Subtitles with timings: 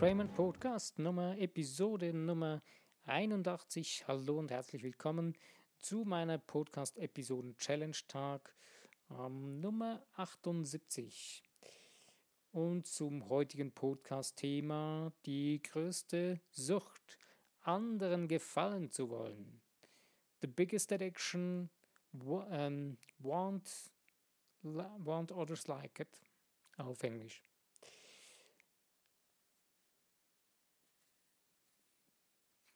[0.00, 2.62] Crayman Podcast Nummer Episode Nummer
[3.04, 4.08] 81.
[4.08, 5.36] Hallo und herzlich willkommen
[5.76, 8.56] zu meiner Podcast Episoden Challenge Tag
[9.10, 11.42] ähm, Nummer 78.
[12.50, 17.18] Und zum heutigen Podcast Thema die größte Sucht,
[17.60, 19.60] anderen gefallen zu wollen.
[20.40, 21.68] The biggest addiction
[22.14, 23.92] um, want,
[24.62, 26.18] want others like it
[26.78, 27.42] auf Englisch.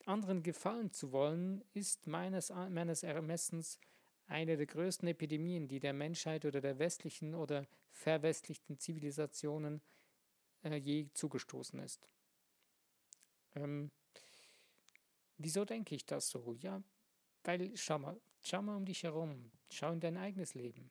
[0.06, 3.78] Anderen gefallen zu wollen, ist meines, meines Ermessens
[4.26, 9.82] eine der größten Epidemien, die der Menschheit oder der westlichen oder verwestlichten Zivilisationen
[10.62, 12.08] äh, je zugestoßen ist.
[13.54, 13.90] Ähm,
[15.36, 16.54] wieso denke ich das so?
[16.54, 16.82] Ja,
[17.44, 20.90] weil, schau mal, schau mal um dich herum, schau in dein eigenes Leben.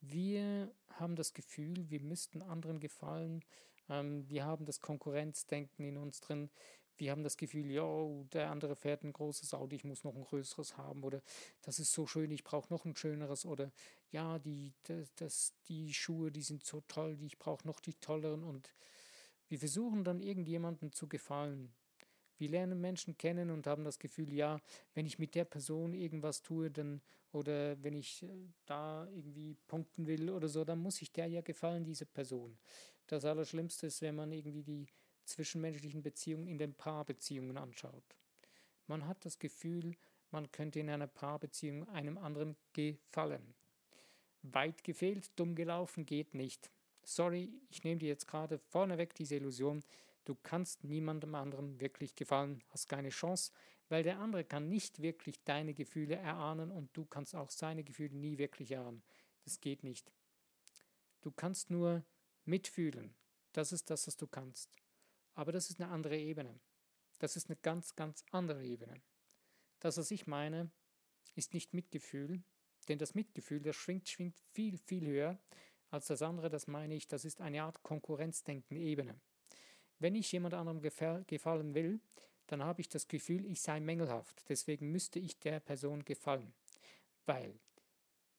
[0.00, 3.44] Wir haben das Gefühl, wir müssten anderen gefallen.
[3.88, 6.50] Ähm, wir haben das Konkurrenzdenken in uns drin
[7.00, 7.84] wir haben das Gefühl, ja,
[8.32, 11.22] der andere fährt ein großes Auto, ich muss noch ein größeres haben oder
[11.62, 13.72] das ist so schön, ich brauche noch ein schöneres oder
[14.10, 17.94] ja, die, das, das, die Schuhe, die sind so toll, die, ich brauche noch die
[17.94, 18.70] tolleren und
[19.48, 21.72] wir versuchen dann irgendjemandem zu gefallen.
[22.38, 24.60] Wir lernen Menschen kennen und haben das Gefühl, ja,
[24.94, 28.28] wenn ich mit der Person irgendwas tue, dann oder wenn ich äh,
[28.66, 32.58] da irgendwie punkten will oder so, dann muss ich der ja gefallen, diese Person.
[33.06, 34.86] Das Allerschlimmste ist, wenn man irgendwie die
[35.30, 38.16] zwischenmenschlichen Beziehungen in den Paarbeziehungen anschaut.
[38.86, 39.96] Man hat das Gefühl,
[40.30, 43.54] man könnte in einer Paarbeziehung einem anderen gefallen.
[44.42, 46.70] Weit gefehlt, dumm gelaufen geht nicht.
[47.02, 49.82] Sorry, ich nehme dir jetzt gerade vorneweg diese Illusion,
[50.24, 53.52] du kannst niemandem anderen wirklich gefallen, hast keine Chance,
[53.88, 58.16] weil der andere kann nicht wirklich deine Gefühle erahnen und du kannst auch seine Gefühle
[58.16, 59.02] nie wirklich erahnen.
[59.44, 60.12] Das geht nicht.
[61.22, 62.04] Du kannst nur
[62.44, 63.14] mitfühlen.
[63.52, 64.70] Das ist das, was du kannst.
[65.34, 66.60] Aber das ist eine andere Ebene.
[67.18, 69.00] Das ist eine ganz, ganz andere Ebene.
[69.78, 70.70] Das, was ich meine,
[71.34, 72.42] ist nicht Mitgefühl,
[72.88, 75.38] denn das Mitgefühl, das schwingt, schwingt viel, viel höher
[75.90, 76.50] als das andere.
[76.50, 79.20] Das meine ich, das ist eine Art Konkurrenzdenken-Ebene.
[79.98, 82.00] Wenn ich jemand anderem gefallen will,
[82.46, 84.48] dann habe ich das Gefühl, ich sei mängelhaft.
[84.48, 86.52] Deswegen müsste ich der Person gefallen.
[87.26, 87.60] Weil,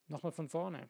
[0.08, 0.90] nochmal von vorne,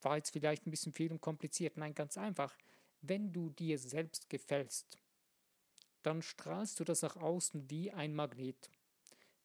[0.00, 1.76] war jetzt vielleicht ein bisschen viel und kompliziert.
[1.76, 2.56] Nein, ganz einfach.
[3.02, 4.98] Wenn du dir selbst gefällst,
[6.02, 8.70] dann strahlst du das nach außen wie ein Magnet.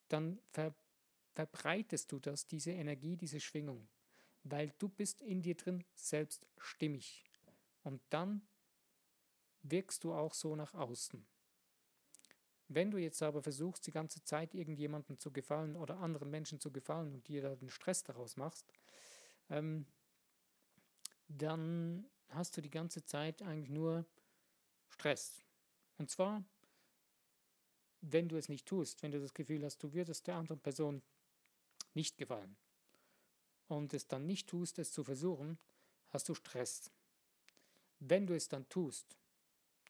[0.07, 0.73] Dann ver
[1.33, 3.87] verbreitest du das, diese Energie, diese Schwingung,
[4.43, 7.23] weil du bist in dir drin selbst stimmig.
[7.83, 8.41] Und dann
[9.63, 11.25] wirkst du auch so nach außen.
[12.67, 16.71] Wenn du jetzt aber versuchst, die ganze Zeit irgendjemandem zu gefallen oder anderen Menschen zu
[16.71, 18.71] gefallen und dir da den Stress daraus machst,
[19.49, 19.85] ähm,
[21.27, 24.05] dann hast du die ganze Zeit eigentlich nur
[24.89, 25.41] Stress.
[25.97, 26.43] Und zwar,
[28.01, 31.01] wenn du es nicht tust, wenn du das Gefühl hast, du würdest der anderen Person
[31.93, 32.55] nicht gefallen
[33.67, 35.57] und es dann nicht tust, es zu versuchen,
[36.09, 36.91] hast du Stress.
[37.99, 39.17] Wenn du es dann tust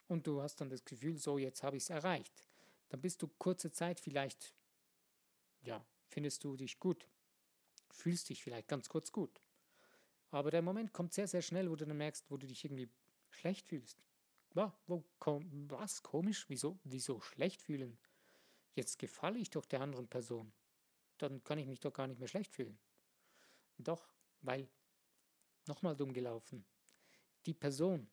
[0.08, 2.48] und du hast dann das Gefühl, so jetzt habe ich es erreicht,
[2.90, 4.54] dann bist du kurze Zeit vielleicht,
[5.62, 7.08] ja, findest du dich gut,
[7.90, 9.42] fühlst dich vielleicht ganz kurz gut.
[10.32, 12.90] Aber der Moment kommt sehr, sehr schnell, wo du dann merkst, wo du dich irgendwie
[13.30, 14.02] schlecht fühlst.
[14.56, 16.02] Ja, wo, was?
[16.04, 16.46] Komisch?
[16.50, 16.80] Wieso?
[16.84, 17.98] Wieso schlecht fühlen?
[18.74, 20.52] Jetzt gefalle ich doch der anderen Person.
[21.18, 22.80] Dann kann ich mich doch gar nicht mehr schlecht fühlen.
[23.78, 24.70] Doch, weil,
[25.68, 26.66] nochmal dumm gelaufen.
[27.46, 28.10] Die Person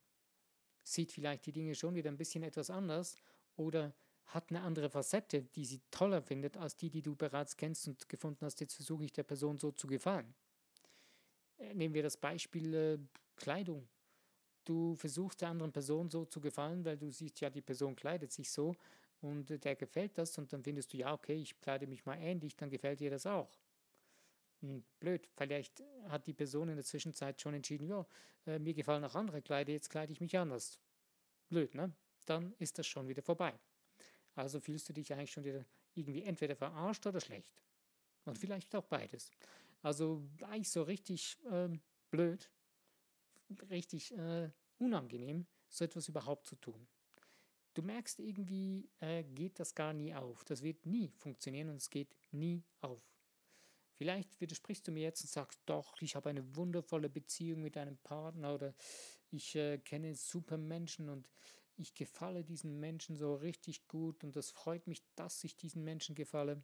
[0.83, 3.17] sieht vielleicht die Dinge schon wieder ein bisschen etwas anders
[3.57, 3.95] oder
[4.27, 8.09] hat eine andere Facette, die sie toller findet als die, die du bereits kennst und
[8.09, 8.61] gefunden hast.
[8.61, 10.35] Jetzt versuche ich der Person so zu gefallen.
[11.59, 12.99] Äh, nehmen wir das Beispiel äh,
[13.37, 13.89] Kleidung.
[14.65, 18.33] Du versuchst der anderen Person so zu gefallen, weil du siehst, ja, die Person kleidet
[18.33, 18.75] sich so
[19.21, 22.17] und äh, der gefällt das und dann findest du, ja, okay, ich kleide mich mal
[22.19, 23.51] ähnlich, dann gefällt dir das auch.
[24.61, 28.07] Hm, blöd, vielleicht hat die Person in der Zwischenzeit schon entschieden, ja,
[28.47, 30.79] äh, mir gefallen auch andere Kleider, jetzt kleide ich mich anders.
[31.49, 31.93] Blöd, ne?
[32.27, 33.59] Dann ist das schon wieder vorbei.
[34.35, 35.65] Also fühlst du dich eigentlich schon wieder
[35.95, 37.63] irgendwie entweder verarscht oder schlecht.
[38.25, 39.31] Und vielleicht auch beides.
[39.83, 41.69] Also eigentlich so richtig äh,
[42.11, 42.51] blöd,
[43.71, 46.89] richtig äh, unangenehm, so etwas überhaupt zu tun.
[47.75, 50.45] Du merkst irgendwie, äh, geht das gar nie auf.
[50.45, 53.03] Das wird nie funktionieren und es geht nie auf.
[53.95, 57.99] Vielleicht widersprichst du mir jetzt und sagst, doch, ich habe eine wundervolle Beziehung mit einem
[57.99, 58.75] Partner oder
[59.31, 61.31] ich äh, kenne super Menschen und
[61.77, 66.15] ich gefalle diesen Menschen so richtig gut und das freut mich, dass ich diesen Menschen
[66.15, 66.63] gefalle.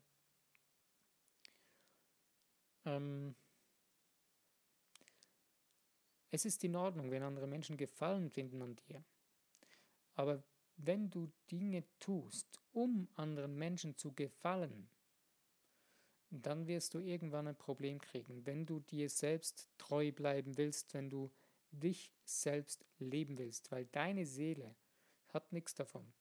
[2.84, 3.34] Ähm,
[6.30, 9.04] es ist in Ordnung, wenn andere Menschen Gefallen finden an dir.
[10.14, 10.42] Aber
[10.76, 14.88] wenn du Dinge tust, um anderen Menschen zu gefallen,
[16.30, 18.44] dann wirst du irgendwann ein Problem kriegen.
[18.44, 21.30] Wenn du dir selbst treu bleiben willst, wenn du
[21.70, 24.74] dich selbst leben willst, weil deine Seele
[25.28, 26.12] hat nichts davon,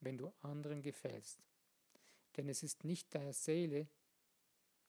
[0.00, 1.44] wenn du anderen gefällst.
[2.36, 3.86] Denn es ist nicht deine Seele,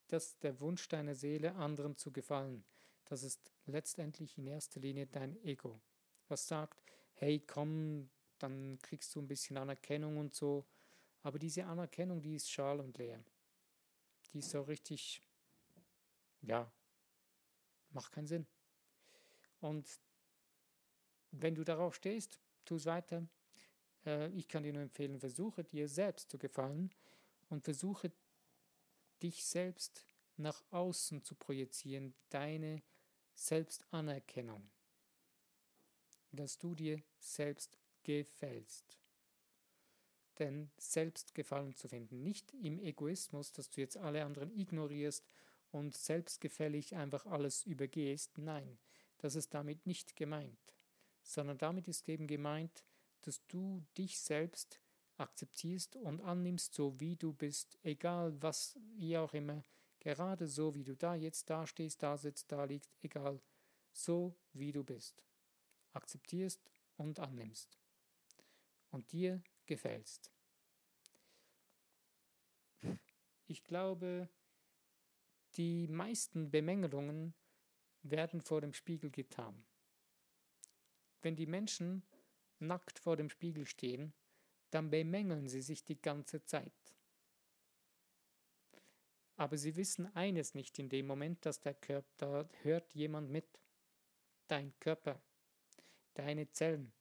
[0.08, 2.64] das der Wunsch deiner Seele, anderen zu gefallen.
[3.06, 5.82] Das ist letztendlich in erster Linie dein Ego,
[6.28, 8.10] was sagt, hey, komm,
[8.40, 10.66] dann kriegst du ein bisschen Anerkennung und so.
[11.22, 13.24] Aber diese Anerkennung, die ist schal und leer.
[14.34, 15.22] Die ist so richtig,
[16.42, 16.72] ja,
[17.90, 18.46] macht keinen Sinn.
[19.62, 20.00] Und
[21.32, 23.28] wenn du darauf stehst, tu es weiter.
[24.06, 26.92] Äh, ich kann dir nur empfehlen, versuche dir selbst zu gefallen
[27.50, 28.12] und versuche
[29.22, 30.06] dich selbst
[30.38, 32.82] nach außen zu projizieren, deine
[33.36, 34.70] Selbstanerkennung,
[36.32, 39.00] dass du dir selbst gefällst.
[40.40, 45.26] Denn Selbstgefallen zu finden, nicht im Egoismus, dass du jetzt alle anderen ignorierst
[45.72, 48.78] und selbstgefällig einfach alles übergehst, nein,
[49.18, 50.76] das ist damit nicht gemeint,
[51.24, 52.84] sondern damit ist eben gemeint,
[53.22, 54.80] dass du dich selbst
[55.18, 59.64] akzeptierst und annimmst, so wie du bist, egal was, wie auch immer,
[60.00, 63.42] gerade so wie du da jetzt da stehst, da sitzt, da liegst, egal,
[63.92, 65.24] so wie du bist.
[65.94, 66.62] Akzeptierst
[66.98, 67.80] und annimmst
[68.92, 70.32] und dir gefällst.
[73.48, 74.30] Ich glaube,
[75.56, 77.34] die meisten Bemängelungen
[78.02, 79.66] werden vor dem Spiegel getan.
[81.22, 82.04] Wenn die Menschen
[82.60, 84.14] nackt vor dem Spiegel stehen,
[84.76, 86.74] dann bemängeln sie sich die ganze Zeit.
[89.38, 93.48] Aber sie wissen eines nicht in dem Moment, dass der Körper, da hört jemand mit.
[94.50, 95.22] Dein Körper,
[96.14, 96.92] deine Zellen,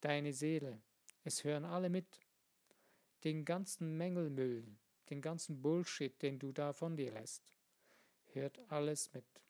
[0.00, 0.82] deine Seele,
[1.22, 2.18] es hören alle mit.
[3.22, 4.76] Den ganzen Mängelmüll,
[5.08, 7.54] den ganzen Bullshit, den du da von dir lässt,
[8.32, 9.44] hört alles mit.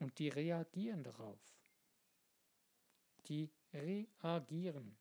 [0.00, 1.38] Und die reagieren darauf.
[3.26, 4.96] Die reagieren.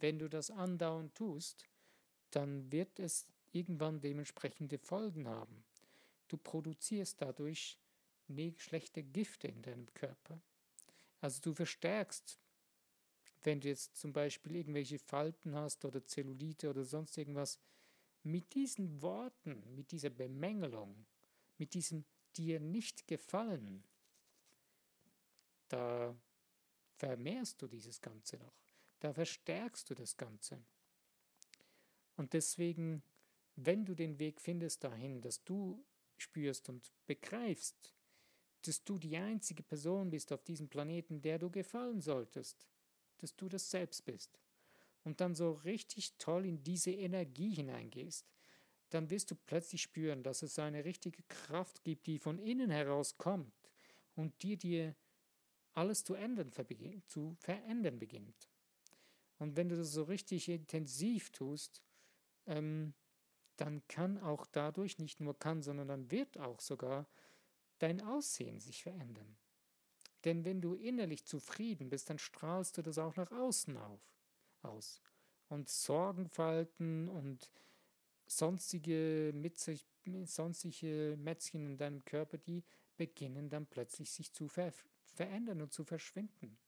[0.00, 1.64] Wenn du das andauernd tust,
[2.30, 5.64] dann wird es irgendwann dementsprechende Folgen haben.
[6.28, 7.78] Du produzierst dadurch
[8.58, 10.40] schlechte Gifte in deinem Körper.
[11.20, 12.38] Also du verstärkst
[13.42, 17.58] wenn du jetzt zum Beispiel irgendwelche Falten hast oder Zellulite oder sonst irgendwas,
[18.22, 21.06] mit diesen Worten, mit dieser Bemängelung,
[21.56, 22.04] mit diesem
[22.36, 23.84] dir nicht gefallen,
[25.68, 26.14] da
[26.96, 28.52] vermehrst du dieses Ganze noch,
[29.00, 30.62] da verstärkst du das Ganze.
[32.16, 33.02] Und deswegen,
[33.56, 35.84] wenn du den Weg findest dahin, dass du
[36.16, 37.94] spürst und begreifst,
[38.62, 42.68] dass du die einzige Person bist auf diesem Planeten, der du gefallen solltest,
[43.18, 44.40] dass du das selbst bist
[45.04, 48.26] und dann so richtig toll in diese Energie hineingehst,
[48.90, 53.16] dann wirst du plötzlich spüren, dass es eine richtige Kraft gibt, die von innen heraus
[53.16, 53.52] kommt
[54.14, 54.96] und die dir
[55.74, 56.50] alles zu ändern,
[57.06, 58.47] zu verändern beginnt.
[59.38, 61.82] Und wenn du das so richtig intensiv tust,
[62.46, 62.94] ähm,
[63.56, 67.08] dann kann auch dadurch, nicht nur kann, sondern dann wird auch sogar
[67.78, 69.36] dein Aussehen sich verändern.
[70.24, 74.00] Denn wenn du innerlich zufrieden bist, dann strahlst du das auch nach außen auf,
[74.62, 75.00] aus.
[75.48, 77.50] Und Sorgenfalten und
[78.26, 79.86] sonstige, Mitzig,
[80.24, 82.64] sonstige Mätzchen in deinem Körper, die
[82.96, 84.72] beginnen dann plötzlich sich zu ver
[85.14, 86.58] verändern und zu verschwinden.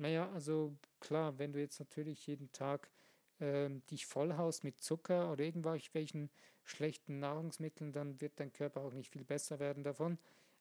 [0.00, 2.90] Naja, also klar, wenn du jetzt natürlich jeden Tag
[3.38, 6.30] äh, dich vollhaust mit Zucker oder irgendwelchen
[6.64, 10.18] schlechten Nahrungsmitteln, dann wird dein Körper auch nicht viel besser werden davon.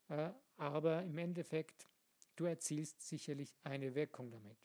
[0.09, 1.87] Äh, aber im Endeffekt,
[2.35, 4.57] du erzielst sicherlich eine Wirkung damit.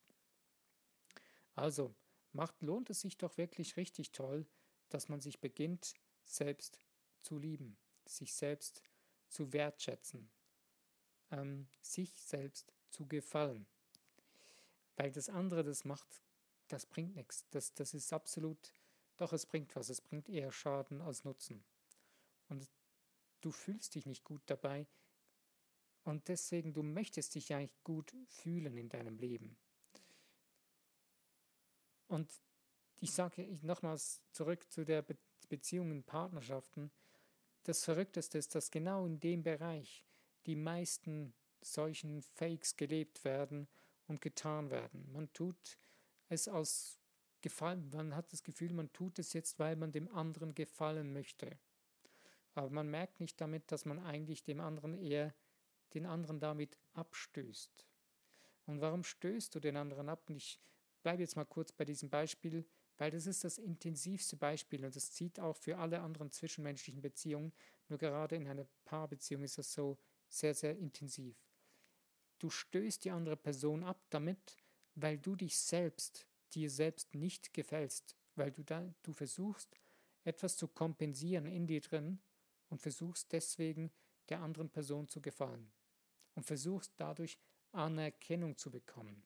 [1.55, 1.95] Also,
[2.33, 4.45] macht, lohnt es sich doch wirklich richtig toll,
[4.89, 6.81] dass man sich beginnt, selbst
[7.23, 7.77] zu lieben,
[8.07, 8.83] sich selbst
[9.29, 10.33] zu wertschätzen,
[11.31, 13.69] ähm, sich selbst zu gefallen.
[14.97, 16.23] Weil das andere, das macht,
[16.69, 17.45] das bringt nichts.
[17.51, 18.75] Das, das ist absolut,
[19.17, 21.65] doch es bringt was, es bringt eher Schaden als Nutzen.
[22.49, 22.69] Und
[23.41, 24.87] du fühlst dich nicht gut dabei,
[26.05, 29.57] und deswegen, du möchtest dich eigentlich gut fühlen in deinem Leben.
[32.09, 32.31] Und
[33.01, 35.17] ich sage nochmals zurück zu der Be
[35.51, 36.91] Beziehungen, Partnerschaften.
[37.65, 40.07] Das Verrückteste ist, dass genau in dem Bereich
[40.47, 43.69] die meisten solchen Fakes gelebt werden
[44.07, 45.11] und getan werden.
[45.13, 45.79] Man tut
[46.29, 46.99] es aus
[47.41, 51.59] Gefallen, man hat das Gefühl, man tut es jetzt, weil man dem anderen gefallen möchte.
[52.55, 55.35] Aber man merkt nicht damit, dass man eigentlich dem anderen eher
[55.93, 57.87] den anderen damit abstößt.
[58.67, 60.31] Und warum stößt du den anderen ab?
[60.31, 60.59] Nicht,
[61.03, 65.13] bleibe jetzt mal kurz bei diesem Beispiel, weil das ist das intensivste Beispiel und das
[65.13, 67.53] zieht auch für alle anderen zwischenmenschlichen Beziehungen.
[67.89, 71.37] Nur gerade in einer Paarbeziehung ist das so sehr, sehr intensiv.
[72.39, 74.57] Du stößt die andere Person ab damit,
[74.95, 79.75] weil du dich selbst, dir selbst nicht gefällst, weil du da, du versuchst,
[80.25, 82.19] etwas zu kompensieren in dir drin
[82.71, 83.93] und versuchst deswegen
[84.29, 85.73] der anderen Person zu gefallen
[86.35, 87.39] und versuchst dadurch
[87.73, 89.23] Anerkennung zu bekommen.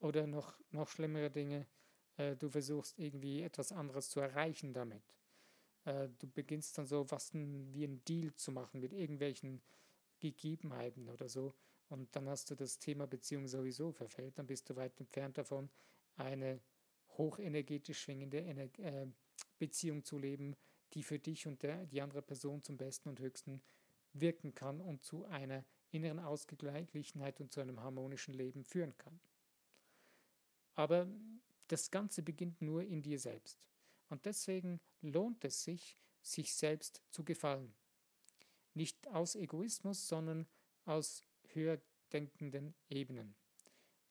[0.00, 1.66] Oder noch, noch schlimmere Dinge,
[2.16, 5.02] äh, du versuchst irgendwie etwas anderes zu erreichen damit.
[5.84, 9.62] Äh, du beginnst dann so was wie ein Deal zu machen mit irgendwelchen
[10.18, 11.54] Gegebenheiten oder so.
[11.88, 15.70] Und dann hast du das Thema Beziehung sowieso verfällt, dann bist du weit entfernt davon,
[16.16, 16.60] eine
[17.16, 19.06] hochenergetisch schwingende Ener äh,
[19.58, 20.56] Beziehung zu leben,
[20.92, 23.62] die für dich und der, die andere Person zum Besten und Höchsten
[24.12, 29.20] wirken kann und zu einer inneren Ausgeglichenheit und zu einem harmonischen Leben führen kann.
[30.74, 31.08] Aber
[31.68, 33.64] das Ganze beginnt nur in dir selbst.
[34.08, 37.74] Und deswegen lohnt es sich, sich selbst zu gefallen.
[38.76, 40.46] Nicht aus Egoismus, sondern
[40.84, 41.80] aus höher
[42.12, 43.34] denkenden Ebenen.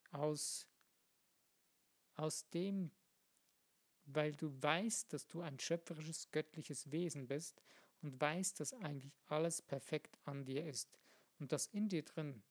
[0.10, 0.68] Aus,
[2.16, 2.90] aus dem,
[4.06, 7.62] weil du weißt, dass du ein schöpferisches, göttliches Wesen bist
[8.02, 10.98] und weißt, dass eigentlich alles perfekt an dir ist
[11.38, 12.42] und dass in dir drin,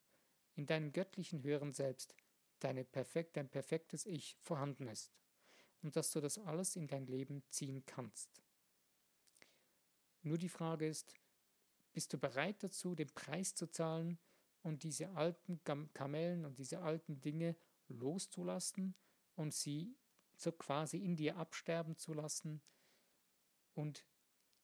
[0.54, 2.14] in deinem göttlichen höheren Selbst,
[2.60, 5.10] deine perfekt, dein perfektes Ich vorhanden ist
[5.82, 8.40] und dass du das alles in dein Leben ziehen kannst.
[10.22, 11.12] Nur die Frage ist,
[11.94, 14.18] bist du bereit dazu, den Preis zu zahlen
[14.62, 15.62] und diese alten
[15.94, 17.56] Kamellen und diese alten Dinge
[17.88, 18.94] loszulassen
[19.36, 19.96] und sie
[20.36, 22.60] so quasi in dir absterben zu lassen
[23.74, 24.04] und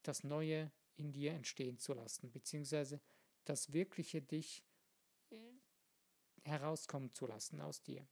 [0.02, 3.00] das Neue in dir entstehen zu lassen, beziehungsweise
[3.44, 4.64] das wirkliche dich
[5.30, 5.36] äh,
[6.44, 8.06] herauskommen zu lassen aus dir.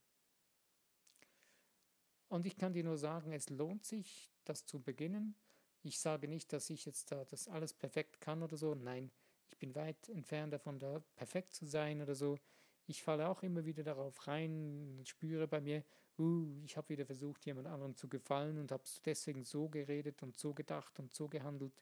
[2.29, 5.35] Und ich kann dir nur sagen, es lohnt sich, das zu beginnen.
[5.83, 8.75] Ich sage nicht, dass ich jetzt da das alles perfekt kann oder so.
[8.75, 9.11] Nein,
[9.47, 12.37] ich bin weit entfernt davon, da perfekt zu sein oder so.
[12.85, 15.83] Ich falle auch immer wieder darauf rein spüre bei mir,
[16.17, 20.37] uh, ich habe wieder versucht, jemand anderem zu gefallen und habe deswegen so geredet und
[20.37, 21.73] so gedacht und so gehandelt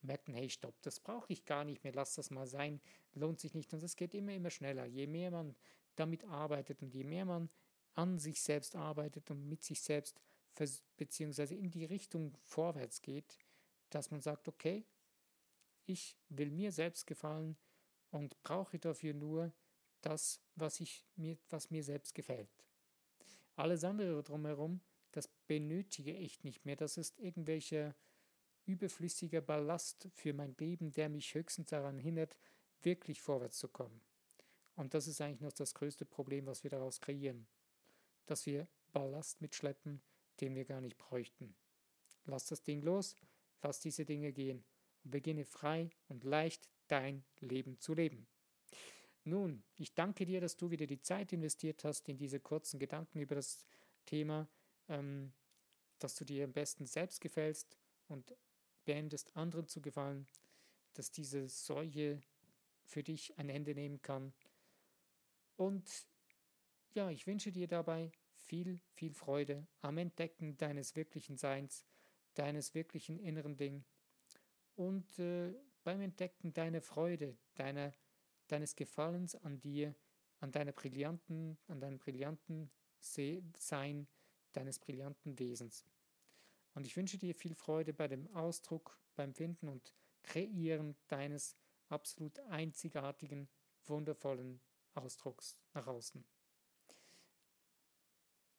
[0.00, 2.80] und merken, hey, stopp, das brauche ich gar nicht mehr, lass das mal sein,
[3.14, 3.72] lohnt sich nicht.
[3.74, 4.86] Und es geht immer, immer schneller.
[4.86, 5.56] Je mehr man
[5.96, 7.50] damit arbeitet und je mehr man
[7.94, 10.20] an sich selbst arbeitet und mit sich selbst
[10.96, 13.38] beziehungsweise in die Richtung vorwärts geht,
[13.90, 14.84] dass man sagt, okay,
[15.84, 17.56] ich will mir selbst gefallen
[18.10, 19.52] und brauche dafür nur
[20.00, 22.50] das, was, ich mir, was mir selbst gefällt.
[23.54, 24.80] Alles andere drumherum,
[25.12, 26.76] das benötige ich nicht mehr.
[26.76, 27.94] Das ist irgendwelcher
[28.66, 32.36] überflüssiger Ballast für mein Leben, der mich höchstens daran hindert,
[32.82, 34.00] wirklich vorwärts zu kommen.
[34.74, 37.46] Und das ist eigentlich noch das größte Problem, was wir daraus kreieren.
[38.26, 40.02] Dass wir Ballast mitschleppen,
[40.40, 41.54] den wir gar nicht bräuchten.
[42.24, 43.16] Lass das Ding los,
[43.62, 44.64] lass diese Dinge gehen
[45.04, 48.26] und beginne frei und leicht dein Leben zu leben.
[49.24, 53.18] Nun, ich danke dir, dass du wieder die Zeit investiert hast in diese kurzen Gedanken
[53.18, 53.66] über das
[54.04, 54.48] Thema,
[54.88, 55.32] ähm,
[55.98, 57.76] dass du dir am besten selbst gefällst
[58.08, 58.36] und
[58.84, 60.28] beendest, anderen zu gefallen,
[60.94, 62.20] dass diese Seuche
[62.84, 64.32] für dich ein Ende nehmen kann.
[65.56, 66.06] Und
[66.94, 68.12] ja, ich wünsche dir dabei
[68.46, 71.84] viel, viel Freude am Entdecken deines wirklichen Seins,
[72.34, 73.84] deines wirklichen inneren Ding
[74.74, 77.92] und äh, beim Entdecken deiner Freude, deiner
[78.48, 79.94] deines Gefallens an dir,
[80.40, 84.08] an deiner brillanten, an deinem brillanten Sein,
[84.52, 85.84] deines brillanten Wesens.
[86.74, 91.56] Und ich wünsche dir viel Freude bei dem Ausdruck, beim Finden und Kreieren deines
[91.88, 93.48] absolut einzigartigen,
[93.84, 94.60] wundervollen
[94.94, 96.24] Ausdrucks nach außen.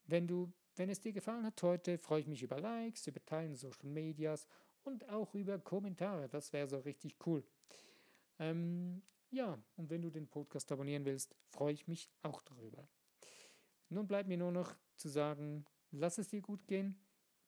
[0.07, 3.55] Wenn du, wenn es dir gefallen hat heute, freue ich mich über Likes, über Teilen
[3.55, 4.47] Social Medias
[4.83, 6.29] und auch über Kommentare.
[6.29, 7.43] Das wäre so richtig cool.
[8.39, 12.87] Ähm, ja, und wenn du den Podcast abonnieren willst, freue ich mich auch darüber.
[13.89, 16.99] Nun bleibt mir nur noch zu sagen, lass es dir gut gehen.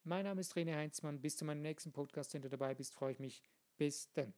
[0.04, 1.22] Mein Name ist René Heinzmann.
[1.22, 3.42] Bis zu meinem nächsten Podcast, wenn du dabei bist, freue ich mich.
[3.78, 4.34] Bis dann.